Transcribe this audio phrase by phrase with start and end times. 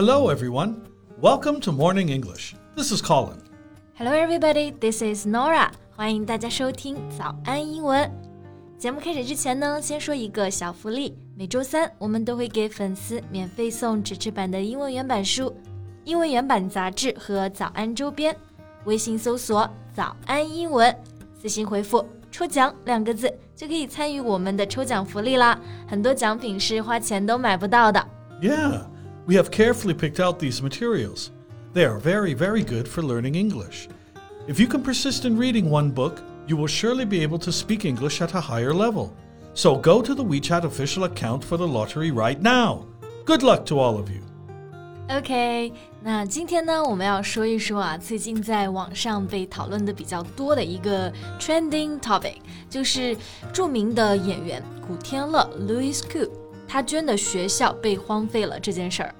[0.00, 0.82] Hello, everyone.
[1.20, 2.54] Welcome to Morning English.
[2.76, 3.38] This is Colin.
[3.94, 4.72] Hello, everybody.
[4.78, 5.70] This is Nora.
[5.94, 8.10] 欢迎大家收听早安英文。
[8.78, 11.16] 节目开始之前呢，先说一个小福利。
[11.34, 15.54] 每周三我们都会给粉丝免费送纸质版的英文原版书、
[16.04, 18.36] 英文原版杂志和早安周边。
[18.84, 20.94] 微信搜索“早安英文”，
[21.40, 25.58] 私信回复“抽奖”两个字，就可以参与我们的抽奖福利啦。
[25.88, 28.06] 很多奖品是花钱都买不到的。
[28.40, 28.82] Yeah.
[29.27, 31.31] We have carefully picked out these materials.
[31.73, 33.87] They are very, very good for learning English.
[34.47, 37.85] If you can persist in reading one book, you will surely be able to speak
[37.85, 39.11] English at a higher level.
[39.53, 42.87] So go to the WeChat official account for the lottery right now.
[43.25, 44.21] Good luck to all of you.
[45.09, 52.37] OK，那今天呢，我们要说一说啊，最近在网上被讨论的比较多的一个 trending topic，
[52.69, 53.15] 就是
[53.53, 56.29] 著名的演员古天乐 Louis Koo。
[56.71, 59.13] 他捐的学校被荒废了这件事儿。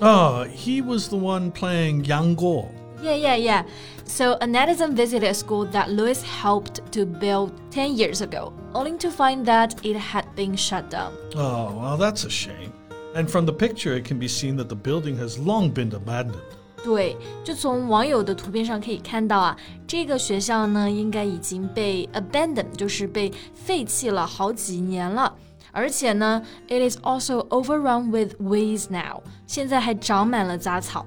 [0.00, 2.64] Oh, he was the one playing Yang Guo.
[3.00, 3.64] Yeah, yeah, yeah.
[4.04, 8.98] So A netizen visited a school that Louis helped to build 10 years ago, only
[8.98, 11.12] to find that it had been shut down.
[11.36, 12.72] Oh, well, that's a shame.
[13.14, 16.42] And from the picture, it can be seen that the building has long been abandoned.
[16.82, 25.32] 对，就从网友的图片上可以看到啊，这个学校呢，应该已经被 abandoned，就是被废弃了好几年了。
[25.71, 31.05] 而且呢，it is also overrun with weeds now，现在还长满了杂草。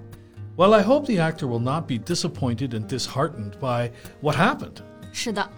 [0.57, 4.83] Well, I hope the actor will not be disappointed and disheartened by what happened.
[5.13, 5.49] 是的，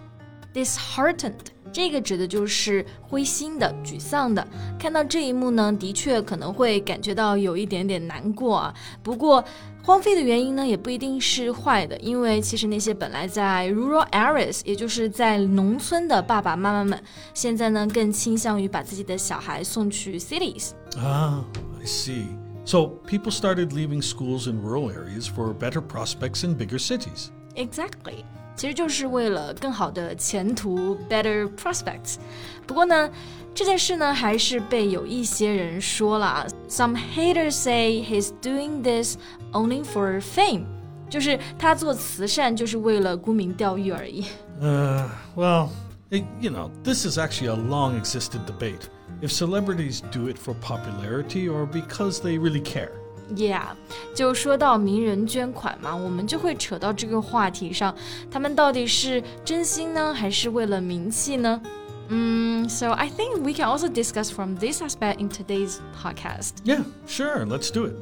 [0.53, 4.45] disheartened 这个指的就是灰心的、沮丧的。
[4.79, 8.73] 看到这一幕呢，的确可能会感觉到有一点点难过啊。
[9.01, 9.43] 不过，
[9.83, 21.43] 荒废的原因呢，也不一定是坏的，因为其实那些本来在 rural areas，也就是在农村的爸爸妈妈们，现在呢更倾向于把自己的小孩送去 cities。Ah,
[21.79, 22.25] I see.
[22.63, 27.29] So people started leaving schools in rural areas for better prospects in bigger cities.
[27.55, 28.23] Exactly.
[28.55, 32.17] 其实就是为了更好的前途，better prospects。
[32.67, 33.09] 不过呢，
[33.55, 36.45] 这件事呢还是被有一些人说了。
[36.69, 39.17] Some haters say he's doing this
[39.51, 40.65] only for fame，
[41.09, 44.25] 就是他做慈善就是为了沽名钓誉而已。
[44.61, 45.69] Uh, well,
[46.11, 48.89] it, you know, this is actually a long existed debate.
[49.21, 52.91] If celebrities do it for popularity or because they really care.
[53.34, 53.62] Yeah，
[54.14, 57.92] 就说到名人捐款嘛，我们就会扯到这个话题上，
[58.30, 61.60] 他们到底是真心呢，还是为了名气呢？
[62.08, 66.50] 嗯，So I think we can also discuss from this aspect in today's podcast.
[66.64, 67.94] Yeah, sure, let's do it.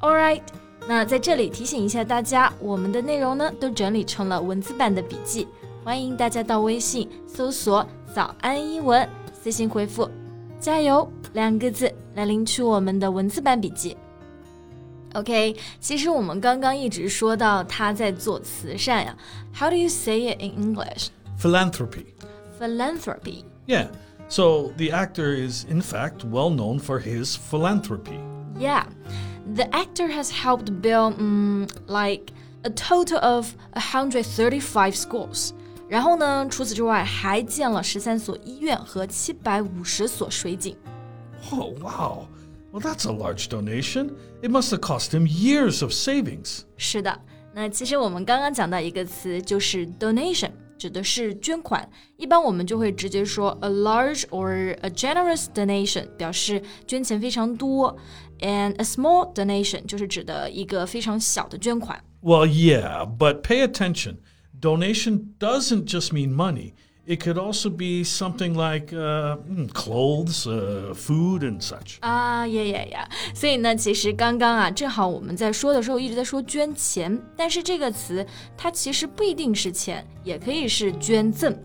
[0.00, 0.40] All right，
[0.88, 5.46] 那在这里提醒一下大家，我们的内容呢都整理成了文字版的笔记，
[5.84, 9.06] 欢迎大家到微信搜索“早安英文”，
[9.38, 10.08] 私信回复
[10.58, 13.94] “加油”两个字来领取我们的文字版笔记。
[15.13, 19.17] OK，其实我们刚刚一直说到他在做慈善呀。
[19.53, 21.09] How do you say it in English?
[21.39, 22.05] Philanthropy.
[22.59, 23.43] Philanthropy.
[23.65, 23.87] Yeah.
[24.27, 28.19] So the actor is in fact well known for his philanthropy.
[28.59, 28.83] Yeah.
[29.55, 32.31] The actor has helped build um, like
[32.63, 35.53] a total of 135 schools.
[35.87, 40.77] 然后呢，除此之外还建了十三所医院和七百五十所水井。
[41.51, 42.27] Oh wow!
[42.73, 44.11] Well, that's a large donation.
[44.43, 46.61] It must have cost him years of savings.
[46.77, 47.19] 是的，
[47.53, 51.89] 那其实我们刚刚讲到一个词，就是 donation，指的是捐款。
[52.15, 57.97] 一般我们就会直接说 a large or a generous donation，表示捐钱非常多；
[58.39, 62.03] and a small donation 就是指的一个非常小的捐款。
[62.21, 64.17] Well, yeah, but pay attention.
[64.61, 66.73] Donation doesn't just mean money.
[67.07, 71.97] It could also be something like uh, hmm, clothes, uh, food, and such.
[72.01, 73.09] 啊呀呀呀！
[73.33, 78.23] 所以呢，其实刚刚啊，正好我们在说的时候一直在说捐钱，但是这个词
[78.55, 81.57] 它其实不一定是钱，也可以是捐赠。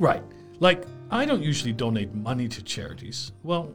[0.00, 0.22] Right.
[0.58, 3.28] Like, I don't usually donate money to charities.
[3.44, 3.74] Well,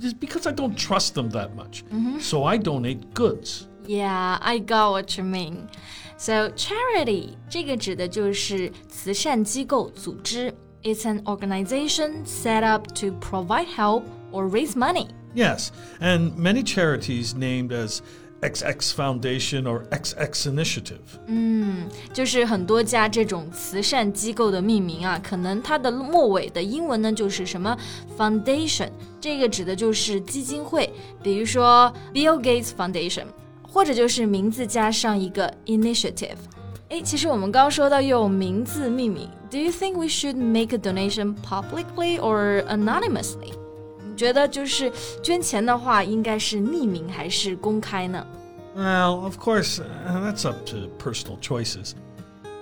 [0.00, 1.82] it's because I don't trust them that much.
[2.20, 3.66] So I donate goods.
[3.86, 5.68] Yeah, I got what you mean.
[6.16, 10.52] So charity 这个指的就是慈善机构组织。
[10.82, 14.02] It's an organization set up to provide help
[14.32, 15.08] or raise money.
[15.34, 15.68] Yes,
[16.00, 18.00] and many charities named as
[18.40, 20.98] XX Foundation or XX Initiative.
[22.12, 27.78] 就是很多家这种慈善机构的命名啊，可能它的末尾的英文呢就是什么
[28.18, 28.90] foundation，
[29.20, 33.26] 这个指的就是基金会，比如说 Bill Gates Foundation，
[33.76, 36.36] 或者就是名字加上一个 initiative。
[36.88, 43.52] 诶，其实我们刚刚说到用名字命名，Do you think we should make a donation publicly or anonymously？
[44.06, 48.26] 你觉得就是捐钱的话，应该是匿名还是公开呢
[48.76, 51.92] Well, of course, uh, that's up to personal choices.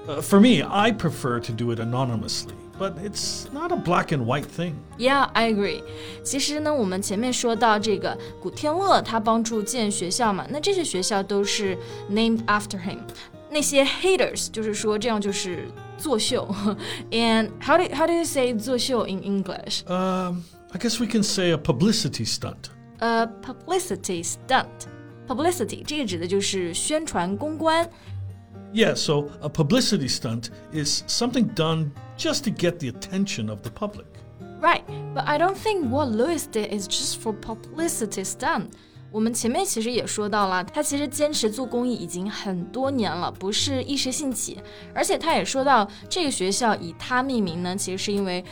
[0.09, 4.25] Uh, for me, I prefer to do it anonymously, but it's not a black and
[4.25, 4.75] white thing.
[4.99, 5.83] Yeah, I agree.
[6.23, 11.77] 其实呢，我们前面说到这个古天乐，他帮助建学校嘛，那这些学校都是
[12.11, 12.99] named after him。
[13.51, 16.49] 那些 haters 就是说这样就是作秀。
[17.11, 19.83] And how do how do you say 作秀 in English?
[19.87, 20.43] Um,
[20.73, 22.71] I guess we can say a publicity stunt.
[23.01, 24.67] A publicity stunt.
[25.27, 27.89] Publicity 这个指的就是宣传公关。
[28.76, 33.72] yeah, so a publicity stunt is something done just to get the attention of the
[33.72, 34.06] public.
[34.62, 34.84] Right,
[35.14, 38.72] but I don't think what Louis did is just for publicity stunt.
[39.12, 44.60] 我们前面其实也说到了，他其实坚持做公益已经很多年了，不是一时兴起。
[44.94, 48.44] 而且他也说到，这个学校以他命名呢，其实是因为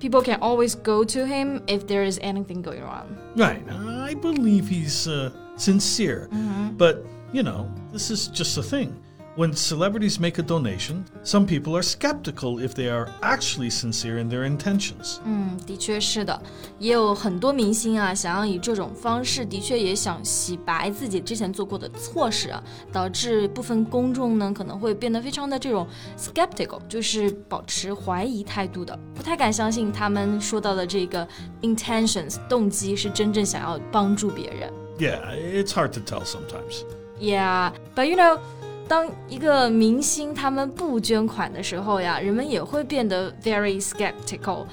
[0.00, 3.06] people can always go to him if there is anything going wrong.
[3.36, 6.76] Right, I believe he's uh, sincere, -hmm.
[6.78, 7.02] but
[7.32, 8.92] you know, this is just a thing.
[9.37, 14.29] When celebrities make a donation, some people are skeptical if they are actually sincere in
[14.29, 15.19] their intentions.
[15.23, 16.41] 嗯，的确是的，
[16.79, 22.61] 也有很多明星啊，想要以这种方式，的确也想洗白自己之前做过的错事啊，
[22.91, 31.25] 导致部分公众呢可能会变得非常的这种 skeptical，就是保持怀疑态度的，不太敢相信他们说到的这个
[31.61, 34.69] intentions 动机是真正想要帮助别人。
[34.99, 36.83] Yeah, it's hard to tell sometimes.
[37.17, 38.39] Yeah, but you know.
[38.87, 44.65] 当一个明星他们不捐款的时候呀，人们也会变得 very skeptical.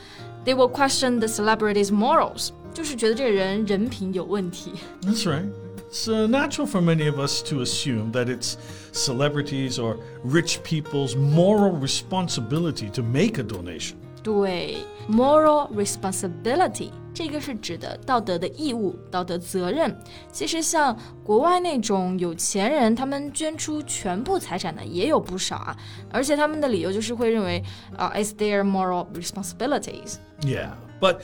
[0.45, 4.73] They will question the celebrity's morals，就是觉得这个人人品有问题。
[5.03, 5.49] That's right.
[5.91, 8.57] It's uh, natural for many of us to assume that it's
[8.93, 13.95] celebrities or rich people's moral responsibility to make a donation.
[14.23, 14.79] 对，
[15.09, 19.97] moral responsibility 这个是指的道德的义务、道德责任。
[20.31, 25.77] 其实像国外那种有钱人，他们捐出全部财产的也有不少啊，
[26.11, 27.63] 而且他们的理由就是会认为
[27.97, 30.17] 啊、i t s their moral responsibilities。
[30.43, 31.21] Yeah, but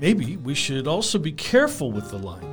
[0.00, 2.44] maybe we should also be careful with the line.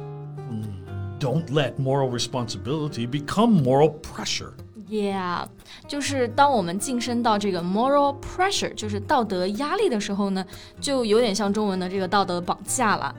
[0.48, 4.54] Hmm, Don't let moral responsibility become moral pressure.
[4.90, 5.46] Yeah，
[5.88, 10.46] 就是当我们晋升到这个 moral pressure，就是道德压力的时候呢，
[10.80, 13.16] 就有点像中文的这个道德绑架了。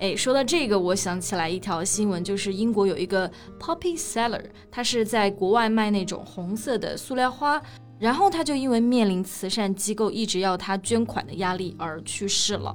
[0.00, 3.30] 哎，说到这个，我想起来一条新闻，就是英国有一个
[3.60, 7.62] poppy seller，他是在国外卖那种红色的塑料花，
[8.00, 12.74] 然后他就因为面临慈善机构一直要他捐款的压力而去世了。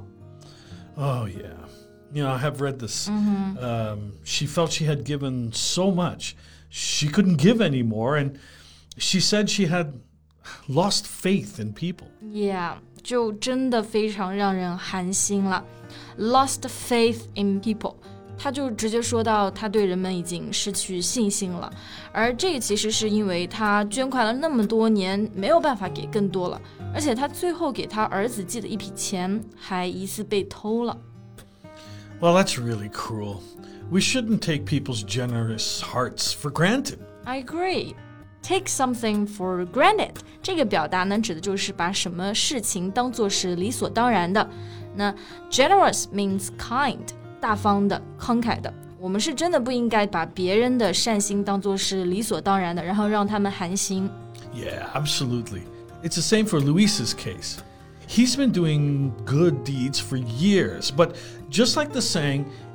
[0.96, 1.58] Oh, yeah.
[2.14, 3.10] You know, I have read this.
[3.10, 6.36] Um, she felt she had given so much,
[6.72, 8.18] she couldn't give anymore.
[8.18, 8.38] And
[8.98, 9.94] she said she had
[10.68, 12.08] lost faith in people.
[12.22, 15.64] Yeah，就真的非常让人寒心了。
[16.18, 17.96] Lost faith in people，
[18.38, 21.72] 他就直接说到他对人们已经失去信心了，
[22.12, 26.62] 而这其实是因为他捐款了那么多年，没有办法给更多了，
[26.94, 30.98] 而且他最后给他儿子寄的一笔钱还疑似被偷了。
[32.20, 33.42] Well, that's really cruel.
[33.93, 37.01] We shouldn't take people's generous hearts for granted.
[37.27, 37.95] I agree.
[38.43, 44.49] Take something for granted 这个表达呢，指的就是把什么事情当做是理所当然的。
[44.97, 45.15] 那
[45.51, 47.01] generous means kind，
[47.39, 48.73] 大方的、慷慨的。
[48.99, 54.09] 我们是真的不应该把别人的善心当做是理所当然的，然后让他们寒心。
[54.55, 55.65] Yeah, absolutely.
[56.03, 57.59] It's the same for Louis's case.
[58.09, 61.11] He's been doing good deeds for years, but
[61.51, 62.47] just like the saying,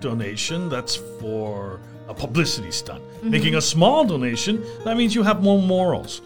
[0.00, 3.00] donation, that's for a publicity stunt.
[3.22, 6.20] Making a small donation, that means you have more morals.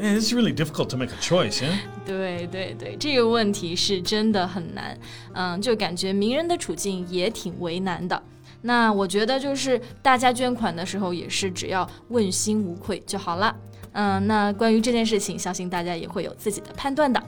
[0.00, 1.76] It's really difficult to make a choice, yeah?
[2.06, 4.98] 对对对，这个问题是真的很难，
[5.34, 8.22] 嗯，就感觉名人的处境也挺为难的。
[8.62, 13.54] 那我觉得就是大家捐款的时候也是只要问心无愧就好了。
[13.92, 17.22] 嗯，那关于这件事情，相信大家也会有自己的判断的。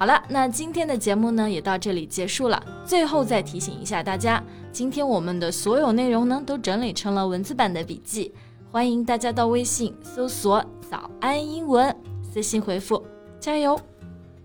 [0.00, 2.58] 好了，那今天的节目呢也到这里结束了。
[2.86, 4.42] 最后再提醒一下大家，
[4.72, 8.32] 今天我们的所有内容呢都整理成了文字版的笔记，
[8.72, 11.94] 欢迎大家到微信搜索“早安英文”，
[12.32, 13.04] 私信回复
[13.38, 13.78] “加油”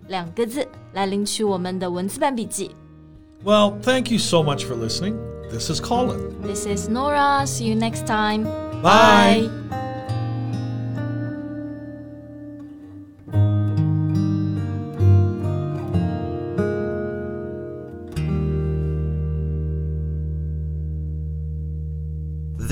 [0.09, 2.71] 两个字来领取我们的文字版笔记。
[3.45, 5.15] Well, thank you so much for listening.
[5.49, 6.19] This is Colin.
[6.43, 7.45] This is Nora.
[7.47, 8.43] See you next time.
[8.83, 9.47] Bye.
[9.47, 9.54] Bye.